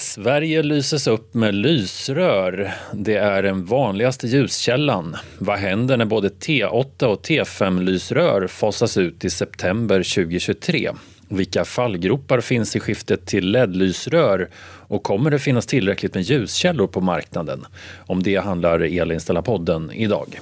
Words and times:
Sverige 0.00 0.62
lyses 0.62 1.06
upp 1.06 1.34
med 1.34 1.54
lysrör. 1.54 2.72
Det 2.92 3.16
är 3.16 3.42
den 3.42 3.64
vanligaste 3.64 4.26
ljuskällan. 4.26 5.16
Vad 5.38 5.58
händer 5.58 5.96
när 5.96 6.04
både 6.04 6.28
T8 6.28 7.04
och 7.04 7.22
T5-lysrör 7.22 8.46
fasas 8.46 8.96
ut 8.96 9.24
i 9.24 9.30
september 9.30 9.96
2023? 9.96 10.90
Vilka 11.28 11.64
fallgropar 11.64 12.40
finns 12.40 12.76
i 12.76 12.80
skiftet 12.80 13.26
till 13.26 13.50
LED-lysrör 13.50 14.48
och 14.88 15.02
kommer 15.02 15.30
det 15.30 15.38
finnas 15.38 15.66
tillräckligt 15.66 16.14
med 16.14 16.22
ljuskällor 16.22 16.86
på 16.86 17.00
marknaden? 17.00 17.66
Om 18.06 18.22
det 18.22 18.36
handlar 18.36 18.80
Elinställarpodden 18.80 19.92
idag. 19.92 20.40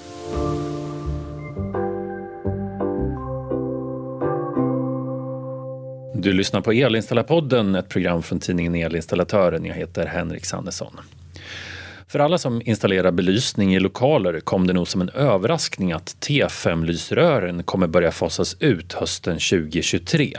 Du 6.21 6.33
lyssnar 6.33 6.61
på 6.61 6.73
Elinstallarpodden, 6.73 7.75
ett 7.75 7.89
program 7.89 8.23
från 8.23 8.41
tidningen 8.41 8.75
Elinstallatören. 8.75 9.65
Jag 9.65 9.75
heter 9.75 10.07
Henrik 10.07 10.45
Sannesson. 10.45 11.01
För 12.09 12.19
alla 12.19 12.39
som 12.39 12.63
installerar 12.65 13.11
belysning 13.11 13.75
i 13.75 13.81
lokaler 13.81 14.41
kom 14.41 14.67
det 14.67 14.73
nog 14.73 14.89
som 14.89 15.01
en 15.01 15.09
överraskning 15.09 15.93
att 15.93 16.17
T5-lysrören 16.21 17.63
kommer 17.63 17.87
börja 17.87 18.11
fasas 18.11 18.57
ut 18.61 18.93
hösten 18.93 19.33
2023. 19.33 20.39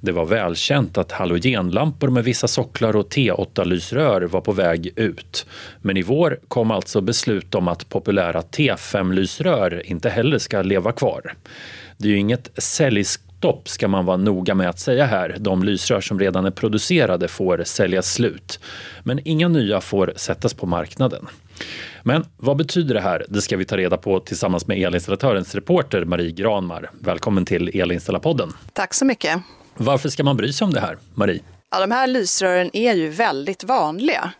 Det 0.00 0.12
var 0.12 0.26
välkänt 0.26 0.98
att 0.98 1.12
halogenlampor 1.12 2.08
med 2.08 2.24
vissa 2.24 2.48
socklar 2.48 2.96
och 2.96 3.08
T8-lysrör 3.08 4.22
var 4.22 4.40
på 4.40 4.52
väg 4.52 4.92
ut. 4.96 5.46
Men 5.80 5.96
i 5.96 6.02
vår 6.02 6.38
kom 6.48 6.70
alltså 6.70 7.00
beslut 7.00 7.54
om 7.54 7.68
att 7.68 7.88
populära 7.88 8.40
T5-lysrör 8.40 9.82
inte 9.86 10.10
heller 10.10 10.38
ska 10.38 10.62
leva 10.62 10.92
kvar. 10.92 11.34
Det 11.96 12.08
är 12.08 12.12
ju 12.12 12.18
inget 12.18 12.50
säljsk 12.62 13.20
stopp 13.38 13.68
ska 13.68 13.88
man 13.88 14.04
vara 14.04 14.16
noga 14.16 14.54
med 14.54 14.68
att 14.68 14.78
säga 14.78 15.06
här. 15.06 15.36
De 15.38 15.62
lysrör 15.62 16.00
som 16.00 16.20
redan 16.20 16.44
är 16.44 16.50
producerade 16.50 17.28
får 17.28 17.62
säljas 17.64 18.12
slut. 18.12 18.60
Men 19.02 19.20
inga 19.24 19.48
nya 19.48 19.80
får 19.80 20.12
sättas 20.16 20.54
på 20.54 20.66
marknaden. 20.66 21.26
Men 22.02 22.24
vad 22.36 22.56
betyder 22.56 22.94
det 22.94 23.00
här? 23.00 23.26
Det 23.28 23.42
ska 23.42 23.56
vi 23.56 23.64
ta 23.64 23.76
reda 23.76 23.96
på 23.96 24.20
tillsammans 24.20 24.66
med 24.66 24.78
elinstallatörens 24.78 25.54
reporter 25.54 26.04
Marie 26.04 26.30
Granmar. 26.30 26.90
Välkommen 27.00 27.44
till 27.44 27.80
Elinstallarpodden. 27.80 28.52
Tack 28.72 28.94
så 28.94 29.04
mycket. 29.04 29.40
Varför 29.76 30.08
ska 30.08 30.24
man 30.24 30.36
bry 30.36 30.52
sig 30.52 30.64
om 30.64 30.72
det 30.72 30.80
här, 30.80 30.96
Marie? 31.14 31.40
Ja, 31.70 31.80
de 31.80 31.90
här 31.90 32.06
lysrören 32.06 32.70
är 32.72 32.94
ju 32.94 33.08
väldigt 33.08 33.64
vanliga. 33.64 34.32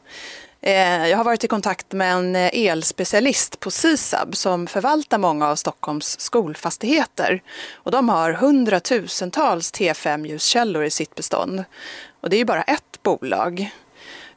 Eh, 0.61 1.09
jag 1.09 1.17
har 1.17 1.25
varit 1.25 1.45
i 1.45 1.49
kontakt 1.49 1.93
med 1.93 2.13
en 2.13 2.37
eh, 2.37 2.51
elspecialist 2.53 3.61
på 3.61 3.71
Sisab 3.71 4.37
som 4.37 4.67
förvaltar 4.67 5.19
många 5.19 5.49
av 5.49 5.57
Stockholms 5.57 6.21
skolfastigheter. 6.21 7.43
Och 7.73 7.91
de 7.91 8.09
har 8.09 8.33
hundratusentals 8.33 9.73
T5-ljuskällor 9.73 10.85
i 10.85 10.91
sitt 10.91 11.15
bestånd. 11.15 11.65
Och 12.21 12.31
det 12.31 12.37
är 12.37 12.39
ju 12.39 12.45
bara 12.45 12.63
ett 12.63 13.03
bolag. 13.03 13.71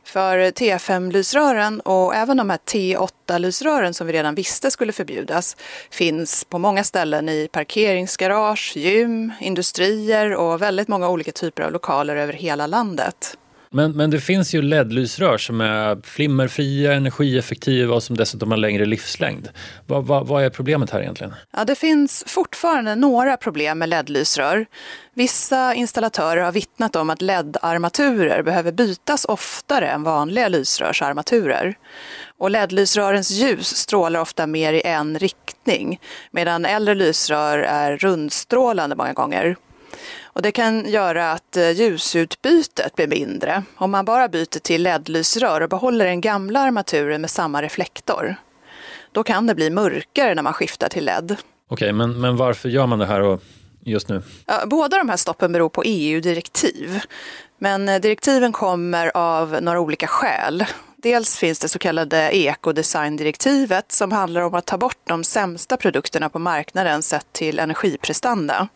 För 0.03 0.37
T5-lysrören 0.37 1.79
och 1.79 2.15
även 2.15 2.37
de 2.37 2.49
här 2.49 2.57
T8-lysrören 2.57 3.93
som 3.93 4.07
vi 4.07 4.13
redan 4.13 4.35
visste 4.35 4.71
skulle 4.71 4.91
förbjudas 4.91 5.57
finns 5.89 6.45
på 6.45 6.57
många 6.57 6.83
ställen 6.83 7.29
i 7.29 7.49
parkeringsgarage, 7.51 8.73
gym, 8.75 9.31
industrier 9.39 10.35
och 10.35 10.61
väldigt 10.61 10.87
många 10.87 11.09
olika 11.09 11.31
typer 11.31 11.63
av 11.63 11.71
lokaler 11.71 12.15
över 12.15 12.33
hela 12.33 12.67
landet. 12.67 13.37
Men, 13.73 13.91
men 13.91 14.09
det 14.09 14.19
finns 14.19 14.53
ju 14.53 14.61
LED-lysrör 14.61 15.37
som 15.37 15.61
är 15.61 16.01
flimmerfria, 16.03 16.93
energieffektiva 16.93 17.95
och 17.95 18.03
som 18.03 18.17
dessutom 18.17 18.51
har 18.51 18.57
längre 18.57 18.85
livslängd. 18.85 19.49
Vad, 19.87 20.05
va, 20.05 20.23
vad 20.23 20.43
är 20.43 20.49
problemet 20.49 20.89
här 20.89 21.01
egentligen? 21.01 21.33
Ja, 21.51 21.65
det 21.65 21.75
finns 21.75 22.23
fortfarande 22.27 22.95
några 22.95 23.37
problem 23.37 23.79
med 23.79 23.89
LED-lysrör. 23.89 24.65
Vissa 25.13 25.73
installatörer 25.73 26.41
har 26.41 26.51
vittnat 26.51 26.95
om 26.95 27.09
att 27.09 27.21
LED-armaturer 27.21 28.43
behöver 28.43 28.71
bytas 28.71 29.25
oftare 29.25 29.87
än 29.87 30.03
vanliga 30.03 30.47
lysrörsarmaturer. 30.47 31.75
Och 32.37 32.51
LED-lysrörens 32.51 33.31
ljus 33.31 33.77
strålar 33.77 34.19
ofta 34.19 34.47
mer 34.47 34.73
i 34.73 34.81
en 34.81 35.19
riktning 35.19 35.99
medan 36.31 36.65
äldre 36.65 36.95
lysrör 36.95 37.59
är 37.59 37.97
rundstrålande 37.97 38.95
många 38.95 39.13
gånger. 39.13 39.55
Och 40.23 40.41
det 40.41 40.51
kan 40.51 40.89
göra 40.89 41.31
att 41.31 41.57
eh, 41.57 41.71
ljusutbytet 41.71 42.95
blir 42.95 43.07
mindre 43.07 43.63
om 43.75 43.91
man 43.91 44.05
bara 44.05 44.27
byter 44.27 44.59
till 44.59 44.83
LED-lysrör 44.83 45.61
och 45.61 45.69
behåller 45.69 46.05
den 46.05 46.21
gamla 46.21 46.59
armaturen 46.59 47.21
med 47.21 47.29
samma 47.29 47.61
reflektor. 47.61 48.35
Då 49.11 49.23
kan 49.23 49.47
det 49.47 49.55
bli 49.55 49.69
mörkare 49.69 50.35
när 50.35 50.43
man 50.43 50.53
skiftar 50.53 50.89
till 50.89 51.05
LED. 51.05 51.35
Okej, 51.67 51.93
men, 51.93 52.21
men 52.21 52.37
varför 52.37 52.69
gör 52.69 52.87
man 52.87 52.99
det 52.99 53.05
här 53.05 53.39
just 53.83 54.09
nu? 54.09 54.21
Ja, 54.45 54.63
båda 54.65 54.97
de 54.97 55.09
här 55.09 55.17
stoppen 55.17 55.51
beror 55.51 55.69
på 55.69 55.83
EU-direktiv. 55.85 57.01
Men 57.57 57.89
eh, 57.89 58.01
direktiven 58.01 58.51
kommer 58.51 59.11
av 59.17 59.57
några 59.61 59.79
olika 59.79 60.07
skäl. 60.07 60.65
Dels 60.97 61.37
finns 61.37 61.59
det 61.59 61.69
så 61.69 61.79
kallade 61.79 62.37
ekodesigndirektivet 62.37 63.91
som 63.91 64.11
handlar 64.11 64.41
om 64.41 64.53
att 64.53 64.65
ta 64.65 64.77
bort 64.77 64.99
de 65.03 65.23
sämsta 65.23 65.77
produkterna 65.77 66.29
på 66.29 66.39
marknaden 66.39 67.03
sett 67.03 67.33
till 67.33 67.59
energiprestanda. 67.59 68.67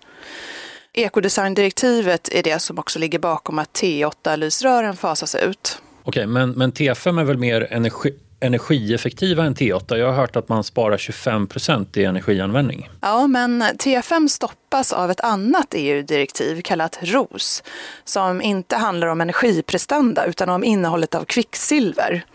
Ekodesigndirektivet 0.98 2.30
är 2.32 2.44
det 2.44 2.60
som 2.60 2.80
också 2.80 3.00
ligger 3.00 3.20
bakom 3.20 3.60
att 3.60 3.74
T8-lysrören 3.74 4.96
fasas 4.96 5.36
ut. 5.36 5.82
Okej, 6.04 6.28
men, 6.28 6.52
men 6.52 6.72
T5 6.72 7.20
är 7.20 7.24
väl 7.24 7.38
mer 7.38 7.68
energi, 7.72 8.14
energieffektiva 8.40 9.46
än 9.46 9.56
T8? 9.56 9.96
Jag 9.96 10.06
har 10.06 10.14
hört 10.14 10.36
att 10.36 10.50
man 10.50 10.64
sparar 10.64 10.98
25 10.98 11.48
procent 11.48 11.98
i 11.98 12.04
energianvändning. 12.04 12.90
Ja, 13.02 13.28
men 13.28 13.64
T5 13.64 14.28
stoppas 14.28 14.94
av 14.94 15.12
ett 15.12 15.20
annat 15.20 15.74
EU-direktiv 15.74 16.62
kallat 16.62 17.00
ROS 17.02 17.64
som 18.04 18.42
inte 18.42 18.76
handlar 18.76 19.08
om 19.08 19.22
energiprestanda 19.22 20.26
utan 20.26 20.50
om 20.50 20.64
innehållet 20.64 21.16
av 21.16 21.24
kvicksilver. 21.24 22.26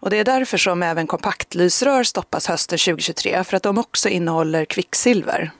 Och 0.00 0.10
det 0.10 0.16
är 0.16 0.24
därför 0.24 0.58
som 0.58 0.82
även 0.82 1.06
kompaktlysrör 1.06 2.04
stoppas 2.04 2.46
hösten 2.46 2.78
2023 2.78 3.44
för 3.44 3.56
att 3.56 3.62
de 3.62 3.78
också 3.78 4.08
innehåller 4.08 4.64
kvicksilver. 4.64 5.50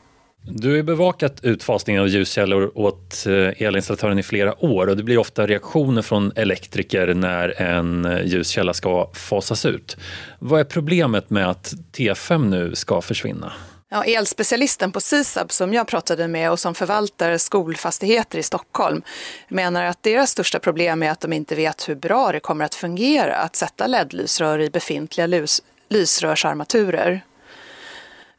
Du 0.42 0.76
har 0.76 0.82
bevakat 0.82 1.44
utfasningen 1.44 2.02
av 2.02 2.08
ljuskällor 2.08 2.78
åt 2.78 3.26
eh, 3.26 3.62
elinstallatören 3.62 4.18
i 4.18 4.22
flera 4.22 4.64
år 4.64 4.86
och 4.86 4.96
det 4.96 5.02
blir 5.02 5.18
ofta 5.18 5.46
reaktioner 5.46 6.02
från 6.02 6.32
elektriker 6.36 7.14
när 7.14 7.62
en 7.62 8.04
eh, 8.04 8.26
ljuskälla 8.26 8.74
ska 8.74 9.10
fasas 9.12 9.66
ut. 9.66 9.96
Vad 10.38 10.60
är 10.60 10.64
problemet 10.64 11.30
med 11.30 11.50
att 11.50 11.74
T5 11.92 12.48
nu 12.48 12.74
ska 12.74 13.00
försvinna? 13.00 13.52
Ja, 13.92 14.04
elspecialisten 14.04 14.92
på 14.92 15.00
Sisab 15.00 15.52
som 15.52 15.72
jag 15.74 15.86
pratade 15.86 16.28
med 16.28 16.50
och 16.50 16.58
som 16.58 16.74
förvaltar 16.74 17.38
skolfastigheter 17.38 18.38
i 18.38 18.42
Stockholm 18.42 19.02
menar 19.48 19.84
att 19.84 20.02
deras 20.02 20.30
största 20.30 20.58
problem 20.58 21.02
är 21.02 21.10
att 21.10 21.20
de 21.20 21.32
inte 21.32 21.54
vet 21.54 21.88
hur 21.88 21.94
bra 21.94 22.32
det 22.32 22.40
kommer 22.40 22.64
att 22.64 22.74
fungera 22.74 23.36
att 23.36 23.56
sätta 23.56 23.86
LED-lysrör 23.86 24.58
i 24.58 24.70
befintliga 24.70 25.26
lys 25.26 25.62
lysrörsarmaturer. 25.88 27.22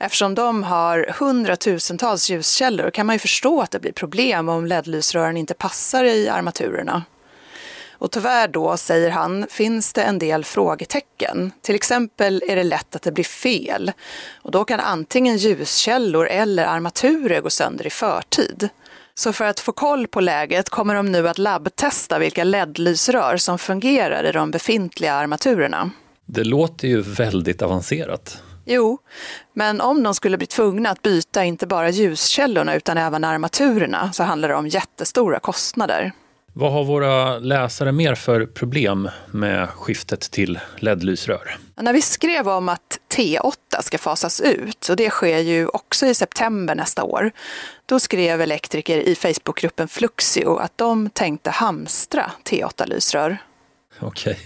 Eftersom 0.03 0.35
de 0.35 0.63
har 0.63 1.15
hundratusentals 1.19 2.29
ljuskällor 2.29 2.89
kan 2.89 3.05
man 3.05 3.15
ju 3.15 3.19
förstå 3.19 3.61
att 3.61 3.71
det 3.71 3.79
blir 3.79 3.91
problem 3.91 4.49
om 4.49 4.65
LED-lysrören 4.65 5.37
inte 5.37 5.53
passar 5.53 6.03
i 6.03 6.29
armaturerna. 6.29 7.03
Och 7.91 8.11
tyvärr 8.11 8.47
då, 8.47 8.77
säger 8.77 9.09
han, 9.09 9.47
finns 9.49 9.93
det 9.93 10.03
en 10.03 10.19
del 10.19 10.45
frågetecken. 10.45 11.51
Till 11.61 11.75
exempel 11.75 12.43
är 12.47 12.55
det 12.55 12.63
lätt 12.63 12.95
att 12.95 13.01
det 13.01 13.11
blir 13.11 13.23
fel 13.23 13.91
och 14.33 14.51
då 14.51 14.65
kan 14.65 14.79
antingen 14.79 15.37
ljuskällor 15.37 16.27
eller 16.27 16.65
armaturer 16.65 17.41
gå 17.41 17.49
sönder 17.49 17.87
i 17.87 17.89
förtid. 17.89 18.69
Så 19.13 19.33
för 19.33 19.45
att 19.45 19.59
få 19.59 19.71
koll 19.71 20.07
på 20.07 20.21
läget 20.21 20.69
kommer 20.69 20.95
de 20.95 21.11
nu 21.11 21.29
att 21.29 21.37
labbtesta 21.37 22.19
vilka 22.19 22.43
LED-lysrör 22.43 23.37
som 23.37 23.59
fungerar 23.59 24.29
i 24.29 24.31
de 24.31 24.51
befintliga 24.51 25.13
armaturerna. 25.13 25.91
Det 26.25 26.43
låter 26.43 26.87
ju 26.87 27.01
väldigt 27.01 27.61
avancerat. 27.61 28.41
Jo, 28.65 28.97
men 29.53 29.81
om 29.81 30.03
de 30.03 30.13
skulle 30.13 30.37
bli 30.37 30.47
tvungna 30.47 30.89
att 30.89 31.01
byta 31.01 31.43
inte 31.43 31.67
bara 31.67 31.89
ljuskällorna 31.89 32.75
utan 32.75 32.97
även 32.97 33.23
armaturerna 33.23 34.11
så 34.13 34.23
handlar 34.23 34.49
det 34.49 34.55
om 34.55 34.67
jättestora 34.67 35.39
kostnader. 35.39 36.11
Vad 36.53 36.71
har 36.71 36.83
våra 36.83 37.39
läsare 37.39 37.91
mer 37.91 38.15
för 38.15 38.45
problem 38.45 39.09
med 39.31 39.69
skiftet 39.69 40.21
till 40.21 40.59
LED-lysrör? 40.79 41.57
När 41.75 41.93
vi 41.93 42.01
skrev 42.01 42.49
om 42.49 42.69
att 42.69 42.99
T8 43.15 43.81
ska 43.81 43.97
fasas 43.97 44.41
ut, 44.41 44.89
och 44.89 44.95
det 44.95 45.09
sker 45.09 45.37
ju 45.37 45.67
också 45.67 46.05
i 46.05 46.13
september 46.13 46.75
nästa 46.75 47.03
år, 47.03 47.31
då 47.85 47.99
skrev 47.99 48.41
elektriker 48.41 48.97
i 48.97 49.15
Facebookgruppen 49.15 49.87
Fluxio 49.87 50.57
att 50.57 50.77
de 50.77 51.09
tänkte 51.09 51.49
hamstra 51.49 52.31
T8-lysrör. 52.49 53.37
Okej, 54.05 54.39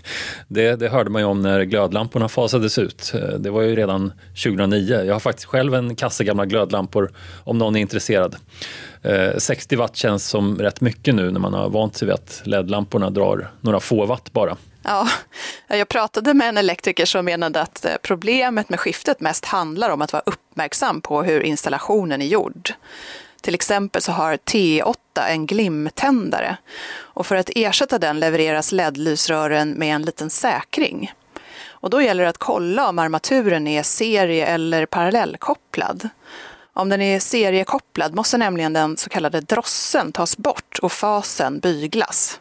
det, 0.48 0.75
det, 0.75 0.90
hörde 0.90 1.10
man 1.10 1.22
ju 1.22 1.25
om 1.25 1.42
när 1.42 1.63
glödlamporna 1.63 2.30
fasades 2.30 2.78
ut. 2.78 3.12
Eh, 3.16 3.30
det 3.30 3.50
var 3.50 3.62
ju 3.62 3.75
redan 3.75 4.13
2009. 4.44 5.04
Jag 5.04 5.16
har 5.16 5.19
faktiskt 5.19 5.46
själv 5.46 5.75
en 5.75 5.96
kasse 5.96 6.24
gamla 6.24 6.46
glödlampor 6.46 7.12
om 7.44 7.57
någon 7.57 7.75
är 7.75 7.80
intresserad. 7.80 8.36
Eh, 9.02 9.38
60 9.38 9.75
watt 9.75 9.96
känns 9.96 10.30
som 10.30 10.57
rätt 10.60 10.81
mycket 10.81 11.16
nu 11.16 11.31
när 11.31 11.40
man 11.40 11.54
har 11.54 11.69
vant 11.69 11.98
sig 11.98 12.06
vid 12.06 12.16
att 12.16 12.42
LED-lamporna 12.46 13.10
drar 13.10 13.52
några 13.62 13.80
få 13.80 14.06
watt 14.06 14.34
bara. 14.34 14.57
Ja, 14.84 15.07
jag 15.68 15.90
pratade 15.90 16.34
med 16.34 16.50
en 16.50 16.58
elektriker 16.58 17.06
som 17.06 17.25
menade 17.25 17.62
att 17.62 17.86
eh, 17.86 17.92
problemet 18.01 18.69
med 18.69 18.80
skiftet 18.80 19.19
mest 19.19 19.46
handlar 19.46 19.90
om 19.90 20.01
att 20.01 20.13
vara 20.13 20.24
uppmärksam 20.25 21.01
på 21.01 21.24
hur 21.24 21.42
installationen 21.42 22.22
är 22.22 22.25
gjord. 22.25 22.74
Till 23.45 23.56
exempel 23.56 24.01
så 24.01 24.12
har 24.12 24.38
T8 24.38 24.95
en 25.27 25.45
glimtändare 25.45 26.57
och 26.97 27.25
för 27.25 27.36
att 27.36 27.50
ersätta 27.56 28.00
den 28.00 28.19
levereras 28.19 28.71
LED-lysrören 28.71 29.74
med 29.74 29.95
en 29.95 30.01
liten 30.01 30.30
säkring. 30.30 31.13
Och 31.68 31.89
då 31.89 32.01
gäller 32.01 32.24
det 32.24 32.30
att 32.30 32.38
kolla 32.38 32.89
om 32.89 33.00
armaturen 33.00 33.68
är 33.68 33.83
serie 33.83 34.45
eller 34.45 34.86
parallellkopplad. 34.86 36.09
Om 36.74 36.89
den 36.89 37.01
är 37.01 37.19
seriekopplad 37.19 38.15
måste 38.15 38.38
nämligen 38.38 38.74
den 38.74 38.97
så 38.97 39.09
kallade 39.09 39.42
drossen 39.42 40.12
tas 40.12 40.38
bort 40.38 40.80
och 40.81 40.91
fasen 40.91 41.59
byglas. 41.59 42.39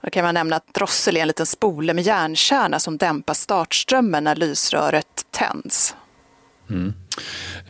Då 0.00 0.10
kan 0.10 0.24
man 0.24 0.34
nämna 0.34 0.56
att 0.56 0.74
drossel 0.74 1.16
är 1.16 1.20
en 1.20 1.28
liten 1.28 1.46
spole 1.46 1.94
med 1.94 2.04
järnkärna 2.04 2.78
som 2.78 2.96
dämpar 2.96 3.34
startströmmen 3.34 4.24
när 4.24 4.36
lysröret 4.36 5.26
tänds. 5.30 5.96
Mm. 6.70 6.92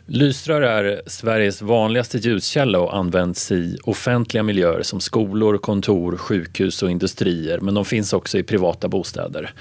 Lysrör 0.07 0.63
är 0.63 1.03
Sveriges 1.07 1.63
vanligaste 1.63 2.19
ljuskälla 2.19 2.79
och 2.81 2.97
används 2.97 3.53
i 3.53 3.79
offentliga 3.83 4.43
miljöer 4.43 4.83
som 4.83 5.01
skolor, 5.01 5.59
kontor, 5.59 6.17
sjukhus 6.17 6.83
och 6.83 6.91
industrier, 6.91 7.59
men 7.59 7.75
de 7.75 7.85
finns 7.85 8.13
också 8.13 8.39
i 8.39 8.43
privata 8.43 8.89
bostäder. 8.89 9.53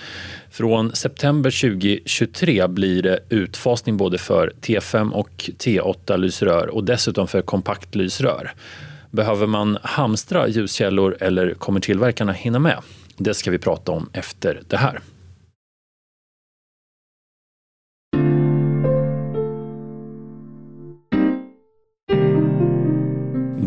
Från 0.52 0.96
september 0.96 1.62
2023 1.62 2.68
blir 2.68 3.04
det 3.04 3.20
utfasning 3.30 3.98
både 3.98 4.18
för 4.18 4.54
T5 4.62 5.12
och 5.12 5.50
T8-lysrör 5.58 6.68
och 6.68 6.84
dessutom 6.84 7.28
för 7.28 7.42
kompaktlysrör. 7.42 8.54
Behöver 9.12 9.48
man 9.48 9.78
hamstra 9.84 10.48
ljuskällor 10.48 11.18
eller 11.20 11.54
kommer 11.54 11.80
tillverkarna 11.80 12.32
hinna 12.32 12.60
med? 12.60 12.78
Det 13.18 13.34
ska 13.34 13.52
vi 13.52 13.58
prata 13.58 13.92
om 13.92 14.10
efter 14.14 14.62
det 14.68 14.78
här. 14.78 15.00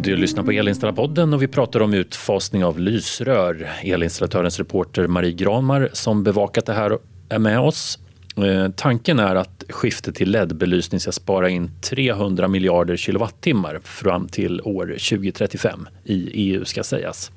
Du 0.05 0.17
lyssnar 0.17 0.43
på 0.43 0.51
Elinstallarpodden 0.51 1.35
och 1.35 1.43
vi 1.43 1.49
pratar 1.49 1.81
om 1.81 1.95
utfasning 1.95 2.65
av 2.65 2.79
lysrör. 2.79 3.71
Elinstallatörens 3.83 4.59
reporter 4.59 5.07
Marie 5.07 5.33
Granmar 5.33 5.89
som 5.93 6.23
bevakat 6.23 6.67
det 6.67 6.73
här 6.73 6.99
är 7.29 7.39
med 7.39 7.61
oss. 7.61 7.99
Eh, 8.37 8.71
tanken 8.77 9.19
är 9.19 9.35
att 9.35 9.65
skiftet 9.69 10.15
till 10.15 10.31
LED-belysning 10.31 11.01
ska 11.01 11.13
spara 11.13 11.49
in 11.49 11.71
300 11.81 12.49
miljarder 12.49 12.97
kilowattimmar 12.97 13.81
fram 13.85 14.29
till 14.29 14.61
år 14.61 14.87
2035 14.87 15.89
i 16.05 16.31
EU 16.33 16.65
ska 16.65 16.83
sägas. 16.83 17.31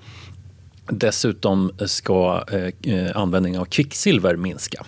Dessutom 0.89 1.71
ska 1.85 2.43
eh, 2.51 2.93
eh, 2.93 3.17
användningen 3.17 3.61
av 3.61 3.65
kvicksilver 3.65 4.35
minska. 4.35 4.85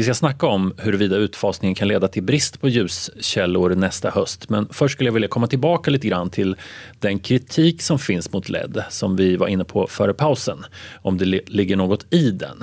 Vi 0.00 0.04
ska 0.04 0.14
snacka 0.14 0.46
om 0.46 0.74
huruvida 0.78 1.16
utfasningen 1.16 1.74
kan 1.74 1.88
leda 1.88 2.08
till 2.08 2.22
brist 2.22 2.60
på 2.60 2.68
ljuskällor 2.68 3.74
nästa 3.74 4.10
höst. 4.10 4.48
Men 4.48 4.68
först 4.70 4.94
skulle 4.94 5.08
jag 5.08 5.14
vilja 5.14 5.28
komma 5.28 5.46
tillbaka 5.46 5.90
lite 5.90 6.08
grann 6.08 6.30
till 6.30 6.56
den 6.98 7.18
kritik 7.18 7.82
som 7.82 7.98
finns 7.98 8.32
mot 8.32 8.48
LED 8.48 8.84
som 8.90 9.16
vi 9.16 9.36
var 9.36 9.48
inne 9.48 9.64
på 9.64 9.86
före 9.86 10.14
pausen. 10.14 10.64
Om 11.02 11.18
det 11.18 11.24
ligger 11.24 11.76
något 11.76 12.06
i 12.14 12.30
den. 12.30 12.62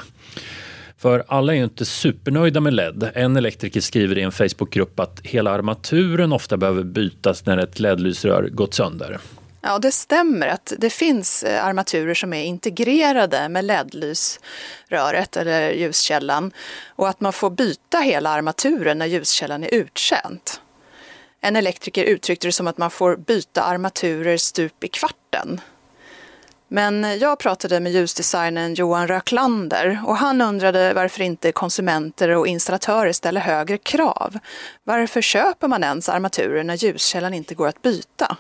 För 0.98 1.24
alla 1.28 1.54
är 1.54 1.58
ju 1.58 1.64
inte 1.64 1.86
supernöjda 1.86 2.60
med 2.60 2.74
LED. 2.74 3.10
En 3.14 3.38
elektriker 3.38 3.82
skriver 3.82 4.18
i 4.18 4.22
en 4.22 4.32
Facebookgrupp 4.32 5.00
att 5.00 5.20
hela 5.24 5.52
armaturen 5.52 6.34
ofta 6.34 6.58
behöver 6.58 6.84
bytas 6.84 7.46
när 7.46 7.58
ett 7.58 7.80
LED-lysrör 7.80 8.50
gått 8.50 8.74
sönder. 8.74 9.20
Ja, 9.68 9.80
det 9.80 9.92
stämmer 9.92 10.48
att 10.48 10.74
det 10.78 10.90
finns 10.90 11.44
eh, 11.44 11.66
armaturer 11.66 12.14
som 12.14 12.34
är 12.34 12.44
integrerade 12.44 13.50
med 13.50 13.66
LED-lysröret 13.66 15.38
eller 15.38 15.72
ljuskällan 15.72 16.52
och 16.96 17.10
att 17.10 17.22
man 17.22 17.34
får 17.34 17.50
byta 17.50 17.98
hela 17.98 18.30
armaturen 18.30 18.98
när 18.98 19.06
ljuskällan 19.06 19.64
är 19.64 19.74
uttjänt. 19.74 20.62
En 21.42 21.56
elektriker 21.56 22.04
uttryckte 22.04 22.48
det 22.48 22.52
som 22.52 22.68
att 22.68 22.78
man 22.78 22.92
får 22.92 23.16
byta 23.16 23.64
armaturer 23.64 24.38
stup 24.38 24.84
i 24.84 24.88
kvarten. 24.88 25.62
Men 26.68 27.20
jag 27.20 27.40
pratade 27.40 27.80
med 27.80 27.92
ljusdesignern 27.92 28.74
Johan 28.74 29.08
Röklander 29.08 30.02
och 30.06 30.18
han 30.18 30.42
undrade 30.42 30.94
varför 30.94 31.22
inte 31.22 31.52
konsumenter 31.52 32.30
och 32.30 32.48
installatörer 32.48 33.14
ställer 33.14 33.42
högre 33.42 33.78
krav. 33.78 34.40
Varför 34.84 35.22
köper 35.22 35.68
man 35.68 35.84
ens 35.84 36.10
armaturer 36.10 36.64
när 36.64 36.76
ljuskällan 36.76 37.34
inte 37.34 37.56
går 37.56 37.68
att 37.68 37.82
byta? 37.82 38.38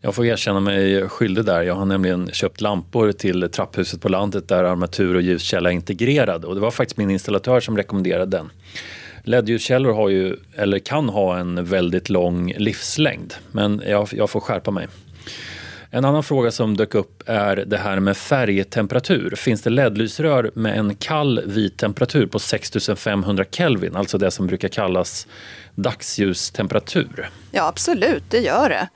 Jag 0.00 0.14
får 0.14 0.26
erkänna 0.26 0.60
mig 0.60 1.08
skyldig 1.08 1.44
där. 1.44 1.62
Jag 1.62 1.74
har 1.74 1.84
nämligen 1.84 2.30
köpt 2.32 2.60
lampor 2.60 3.12
till 3.12 3.48
trapphuset 3.52 4.00
på 4.00 4.08
landet 4.08 4.48
där 4.48 4.64
armatur 4.64 5.14
och 5.14 5.22
ljuskälla 5.22 5.70
är 5.70 5.74
integrerade 5.74 6.46
och 6.46 6.54
det 6.54 6.60
var 6.60 6.70
faktiskt 6.70 6.96
min 6.96 7.10
installatör 7.10 7.60
som 7.60 7.76
rekommenderade 7.76 8.36
den. 8.36 8.50
LED-ljuskällor 9.24 9.92
har 9.92 10.08
ju, 10.08 10.36
eller 10.54 10.78
kan 10.78 11.08
ha 11.08 11.38
en 11.38 11.64
väldigt 11.64 12.10
lång 12.10 12.52
livslängd, 12.56 13.34
men 13.52 13.82
jag, 13.86 14.08
jag 14.12 14.30
får 14.30 14.40
skärpa 14.40 14.70
mig. 14.70 14.88
En 15.90 16.04
annan 16.04 16.22
fråga 16.22 16.50
som 16.50 16.76
dök 16.76 16.94
upp 16.94 17.22
är 17.26 17.56
det 17.56 17.76
här 17.76 18.00
med 18.00 18.16
färgtemperatur. 18.16 19.34
Finns 19.36 19.62
det 19.62 19.70
LED-lysrör 19.70 20.50
med 20.54 20.78
en 20.78 20.94
kall 20.94 21.40
vit 21.46 21.78
temperatur 21.78 22.26
på 22.26 22.38
6500 22.38 23.44
Kelvin, 23.50 23.96
alltså 23.96 24.18
det 24.18 24.30
som 24.30 24.46
brukar 24.46 24.68
kallas 24.68 25.26
dagsljustemperatur? 25.74 27.30
Ja, 27.50 27.68
absolut, 27.68 28.22
det 28.28 28.38
gör 28.38 28.68
det. 28.68 28.88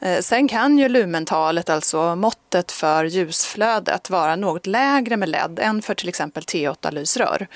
Eh, 0.00 0.20
sen 0.20 0.48
kan 0.48 0.78
ju 0.78 0.88
lumentalet, 0.88 1.70
alltså 1.70 2.16
måttet 2.16 2.72
för 2.72 3.04
ljusflödet, 3.04 4.10
vara 4.10 4.36
något 4.36 4.66
lägre 4.66 5.16
med 5.16 5.28
LED 5.28 5.58
än 5.58 5.82
för 5.82 5.94
till 5.94 6.08
exempel 6.08 6.42
T8-lysrör. 6.42 7.46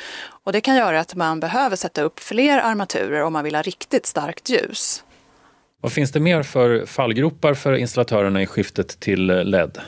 Och 0.44 0.52
det 0.52 0.60
kan 0.60 0.76
göra 0.76 1.00
att 1.00 1.14
man 1.14 1.40
behöver 1.40 1.76
sätta 1.76 2.02
upp 2.02 2.20
fler 2.20 2.58
armaturer 2.58 3.22
om 3.22 3.32
man 3.32 3.44
vill 3.44 3.54
ha 3.54 3.62
riktigt 3.62 4.06
starkt 4.06 4.48
ljus. 4.48 5.04
Vad 5.80 5.92
finns 5.92 6.12
det 6.12 6.20
mer 6.20 6.42
för 6.42 6.86
fallgropar 6.86 7.54
för 7.54 7.72
installatörerna 7.72 8.42
i 8.42 8.46
skiftet 8.46 9.00
till 9.00 9.26
LED? 9.26 9.80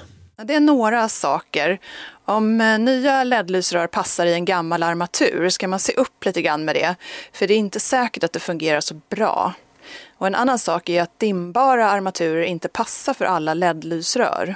Det 0.44 0.54
är 0.54 0.60
några 0.60 1.08
saker. 1.08 1.78
Om 2.24 2.60
eh, 2.60 2.78
nya 2.78 3.24
LED-lysrör 3.24 3.86
passar 3.86 4.26
i 4.26 4.34
en 4.34 4.44
gammal 4.44 4.82
armatur 4.82 5.48
ska 5.48 5.68
man 5.68 5.78
se 5.78 5.92
upp 5.92 6.24
lite 6.24 6.42
grann 6.42 6.64
med 6.64 6.74
det, 6.74 6.94
för 7.32 7.46
det 7.46 7.54
är 7.54 7.58
inte 7.58 7.80
säkert 7.80 8.24
att 8.24 8.32
det 8.32 8.40
fungerar 8.40 8.80
så 8.80 8.94
bra. 9.10 9.54
Och 10.24 10.28
en 10.28 10.34
annan 10.34 10.58
sak 10.58 10.88
är 10.88 11.02
att 11.02 11.20
dimbara 11.20 11.90
armaturer 11.90 12.42
inte 12.42 12.68
passar 12.68 13.14
för 13.14 13.24
alla 13.24 13.54
LED-lysrör. 13.54 14.54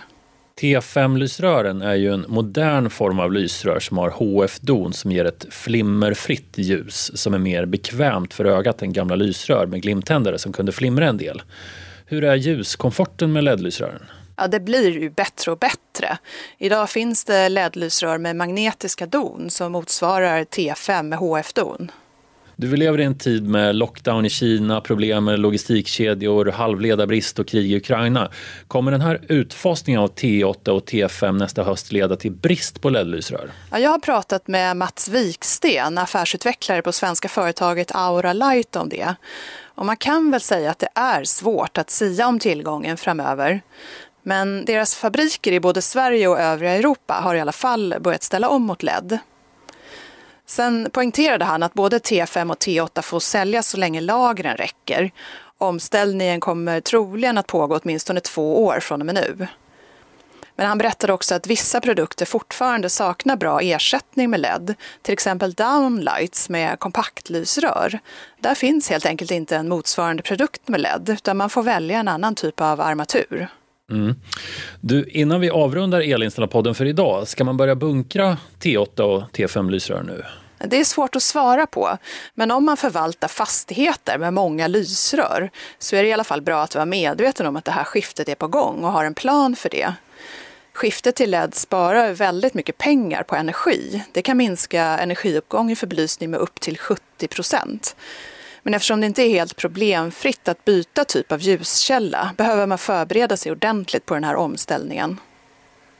T5-lysrören 0.60 1.82
är 1.82 1.94
ju 1.94 2.12
en 2.12 2.24
modern 2.28 2.90
form 2.90 3.20
av 3.20 3.32
lysrör 3.32 3.80
som 3.80 3.98
har 3.98 4.10
HF-don 4.10 4.92
som 4.92 5.12
ger 5.12 5.24
ett 5.24 5.46
flimmerfritt 5.50 6.58
ljus 6.58 7.10
som 7.14 7.34
är 7.34 7.38
mer 7.38 7.66
bekvämt 7.66 8.34
för 8.34 8.44
ögat 8.44 8.82
än 8.82 8.92
gamla 8.92 9.14
lysrör 9.14 9.66
med 9.66 9.82
glimtändare 9.82 10.38
som 10.38 10.52
kunde 10.52 10.72
flimra 10.72 11.08
en 11.08 11.16
del. 11.16 11.42
Hur 12.06 12.24
är 12.24 12.36
ljuskomforten 12.36 13.32
med 13.32 13.44
LED-lysrören? 13.44 14.02
Ja, 14.36 14.48
det 14.48 14.60
blir 14.60 14.90
ju 14.90 15.10
bättre 15.10 15.52
och 15.52 15.58
bättre. 15.58 16.18
Idag 16.58 16.90
finns 16.90 17.24
det 17.24 17.48
LED-lysrör 17.48 18.18
med 18.18 18.36
magnetiska 18.36 19.06
don 19.06 19.50
som 19.50 19.72
motsvarar 19.72 20.44
T5 20.44 21.02
med 21.02 21.18
HF-don. 21.18 21.90
Du 22.60 22.76
lever 22.76 23.00
i 23.00 23.04
en 23.04 23.18
tid 23.18 23.48
med 23.48 23.76
lockdown 23.76 24.26
i 24.26 24.30
Kina, 24.30 24.80
problem 24.80 25.24
med 25.24 25.38
logistikkedjor, 25.38 26.46
halvledarbrist 26.46 27.38
och 27.38 27.48
krig 27.48 27.72
i 27.72 27.76
Ukraina. 27.76 28.30
Kommer 28.68 28.92
den 28.92 29.00
här 29.00 29.20
utfasningen 29.28 30.00
av 30.00 30.14
T8 30.14 30.68
och 30.68 30.84
T5 30.84 31.32
nästa 31.32 31.62
höst 31.62 31.92
leda 31.92 32.16
till 32.16 32.32
brist 32.32 32.80
på 32.80 32.90
LED-lysrör? 32.90 33.50
Ja, 33.70 33.78
jag 33.78 33.90
har 33.90 33.98
pratat 33.98 34.48
med 34.48 34.76
Mats 34.76 35.08
Viksten, 35.08 35.98
affärsutvecklare 35.98 36.82
på 36.82 36.92
svenska 36.92 37.28
företaget 37.28 37.90
Aura 37.94 38.32
Light 38.32 38.76
om 38.76 38.88
det. 38.88 39.14
Och 39.64 39.86
man 39.86 39.96
kan 39.96 40.30
väl 40.30 40.40
säga 40.40 40.70
att 40.70 40.78
det 40.78 40.90
är 40.94 41.24
svårt 41.24 41.78
att 41.78 41.90
sia 41.90 42.26
om 42.26 42.38
tillgången 42.38 42.96
framöver. 42.96 43.60
Men 44.22 44.64
deras 44.64 44.94
fabriker 44.94 45.52
i 45.52 45.60
både 45.60 45.82
Sverige 45.82 46.28
och 46.28 46.40
övriga 46.40 46.72
Europa 46.72 47.14
har 47.14 47.34
i 47.34 47.40
alla 47.40 47.52
fall 47.52 47.94
börjat 48.00 48.22
ställa 48.22 48.48
om 48.48 48.62
mot 48.62 48.82
LED. 48.82 49.18
Sen 50.48 50.88
poängterade 50.92 51.44
han 51.44 51.62
att 51.62 51.74
både 51.74 51.98
T5 51.98 52.50
och 52.50 52.58
T8 52.58 53.02
får 53.02 53.20
säljas 53.20 53.68
så 53.68 53.76
länge 53.76 54.00
lagren 54.00 54.56
räcker. 54.56 55.10
Omställningen 55.58 56.40
kommer 56.40 56.80
troligen 56.80 57.38
att 57.38 57.46
pågå 57.46 57.78
åtminstone 57.82 58.20
två 58.20 58.64
år 58.64 58.80
från 58.80 59.00
och 59.00 59.06
med 59.06 59.14
nu. 59.14 59.46
Men 60.56 60.66
han 60.66 60.78
berättade 60.78 61.12
också 61.12 61.34
att 61.34 61.46
vissa 61.46 61.80
produkter 61.80 62.26
fortfarande 62.26 62.90
saknar 62.90 63.36
bra 63.36 63.60
ersättning 63.60 64.30
med 64.30 64.40
LED, 64.40 64.74
till 65.02 65.12
exempel 65.12 65.52
downlights 65.52 66.48
med 66.48 66.78
kompaktlysrör. 66.78 67.98
Där 68.40 68.54
finns 68.54 68.90
helt 68.90 69.06
enkelt 69.06 69.30
inte 69.30 69.56
en 69.56 69.68
motsvarande 69.68 70.22
produkt 70.22 70.68
med 70.68 70.80
LED, 70.80 71.08
utan 71.08 71.36
man 71.36 71.50
får 71.50 71.62
välja 71.62 71.98
en 71.98 72.08
annan 72.08 72.34
typ 72.34 72.60
av 72.60 72.80
armatur. 72.80 73.48
Mm. 73.90 74.14
Du, 74.80 75.04
innan 75.04 75.40
vi 75.40 75.50
avrundar 75.50 76.00
Elinstallapodden 76.00 76.74
för 76.74 76.84
idag, 76.84 77.28
ska 77.28 77.44
man 77.44 77.56
börja 77.56 77.74
bunkra 77.74 78.36
T8 78.60 79.00
och 79.00 79.22
T5-lysrör 79.32 80.02
nu? 80.02 80.24
Det 80.58 80.80
är 80.80 80.84
svårt 80.84 81.16
att 81.16 81.22
svara 81.22 81.66
på, 81.66 81.98
men 82.34 82.50
om 82.50 82.64
man 82.64 82.76
förvaltar 82.76 83.28
fastigheter 83.28 84.18
med 84.18 84.34
många 84.34 84.66
lysrör 84.66 85.50
så 85.78 85.96
är 85.96 86.02
det 86.02 86.08
i 86.08 86.12
alla 86.12 86.24
fall 86.24 86.42
bra 86.42 86.62
att 86.62 86.74
vara 86.74 86.84
medveten 86.86 87.46
om 87.46 87.56
att 87.56 87.64
det 87.64 87.70
här 87.70 87.84
skiftet 87.84 88.28
är 88.28 88.34
på 88.34 88.48
gång 88.48 88.84
och 88.84 88.92
har 88.92 89.04
en 89.04 89.14
plan 89.14 89.56
för 89.56 89.68
det. 89.68 89.92
Skiftet 90.72 91.16
till 91.16 91.30
LED 91.30 91.54
sparar 91.54 92.12
väldigt 92.12 92.54
mycket 92.54 92.78
pengar 92.78 93.22
på 93.22 93.36
energi. 93.36 94.02
Det 94.12 94.22
kan 94.22 94.36
minska 94.36 94.82
energiuppgången 94.82 95.76
för 95.76 95.86
belysning 95.86 96.30
med 96.30 96.40
upp 96.40 96.60
till 96.60 96.78
70 96.78 97.28
procent. 97.28 97.96
Men 98.68 98.74
eftersom 98.74 99.00
det 99.00 99.06
inte 99.06 99.22
är 99.22 99.28
helt 99.28 99.56
problemfritt 99.56 100.48
att 100.48 100.64
byta 100.64 101.04
typ 101.04 101.32
av 101.32 101.40
ljuskälla 101.40 102.34
behöver 102.36 102.66
man 102.66 102.78
förbereda 102.78 103.36
sig 103.36 103.52
ordentligt 103.52 104.06
på 104.06 104.14
den 104.14 104.24
här 104.24 104.34
omställningen. 104.34 105.20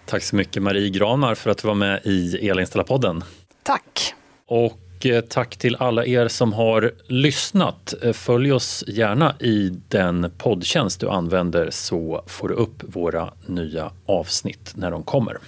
Tack 0.07 0.23
så 0.23 0.37
mycket 0.37 0.63
Marie 0.63 0.91
Granmar 0.91 1.35
för 1.35 1.51
att 1.51 1.59
du 1.59 1.69
var 1.69 1.75
med 1.75 2.01
i 2.05 2.49
Elinställarpodden. 2.49 3.25
Tack. 3.63 4.15
Och 4.47 5.07
eh, 5.07 5.21
tack 5.21 5.57
till 5.57 5.77
alla 5.77 6.07
er 6.07 6.29
som 6.29 6.53
har 6.53 6.93
lyssnat. 7.07 7.95
Eh, 8.03 8.13
följ 8.13 8.53
oss 8.53 8.85
gärna 8.87 9.35
i 9.41 9.73
den 9.89 10.33
poddtjänst 10.39 11.01
du 11.01 11.09
använder 11.09 11.71
så 11.71 12.25
får 12.27 12.49
du 12.49 12.55
upp 12.55 12.83
våra 12.83 13.33
nya 13.47 13.91
avsnitt 14.07 14.73
när 14.77 14.91
de 14.91 15.03
kommer. 15.03 15.39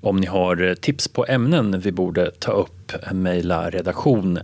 Om 0.00 0.16
ni 0.16 0.26
har 0.26 0.62
eh, 0.62 0.74
tips 0.74 1.08
på 1.08 1.26
ämnen 1.28 1.80
vi 1.80 1.92
borde 1.92 2.30
ta 2.30 2.52
upp, 2.52 2.92
mejla 3.12 3.70
redaktion 3.70 4.38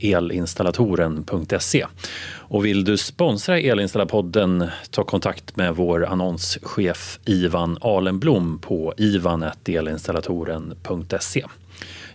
elinstallatoren.se. 0.00 1.86
Och 2.34 2.64
vill 2.64 2.84
du 2.84 2.96
sponsra 2.96 3.60
Elinstallarpodden, 3.60 4.68
ta 4.90 5.04
kontakt 5.04 5.56
med 5.56 5.76
vår 5.76 6.06
annonschef 6.06 7.18
Ivan 7.24 7.78
Alenblom 7.80 8.58
på 8.58 8.94
ivan.elinstallatoren.se. 8.96 11.44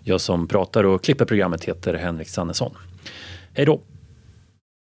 Jag 0.04 0.22
som 0.22 0.48
pratar 0.48 0.84
och 0.84 1.04
klipper 1.04 1.26
programmet 1.26 1.64
heter 1.64 1.94
Henrik 1.94 2.30
Sannesson. 2.30 2.78
Hej 3.54 3.66
då! 3.66 3.82